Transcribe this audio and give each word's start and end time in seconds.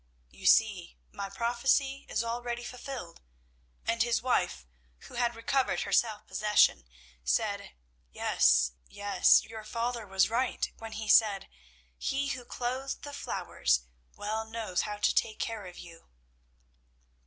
You 0.31 0.47
see, 0.47 0.97
my 1.11 1.29
prophecy 1.29 2.07
is 2.09 2.23
already 2.23 2.63
fulfilled," 2.63 3.21
and 3.85 4.01
his 4.01 4.19
wife, 4.19 4.65
who 5.01 5.13
had 5.13 5.35
recovered 5.35 5.81
her 5.81 5.91
self 5.91 6.25
possession, 6.25 6.87
said, 7.23 7.75
"Yes, 8.09 8.71
yes; 8.87 9.43
your 9.43 9.63
father 9.63 10.07
was 10.07 10.27
right 10.27 10.67
when 10.79 10.93
he 10.93 11.07
said, 11.07 11.47
'He 11.99 12.29
who 12.29 12.45
clothes 12.45 12.95
the 12.95 13.13
flowers, 13.13 13.81
well 14.15 14.43
knows 14.43 14.81
how 14.81 14.97
to 14.97 15.13
take 15.13 15.37
care 15.37 15.67
of 15.67 15.77
you.'" 15.77 16.07